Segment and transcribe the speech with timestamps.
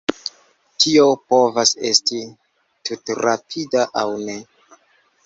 [0.85, 1.03] Tio
[1.33, 2.21] povas esti
[2.89, 4.39] tutrapida, aŭ ne.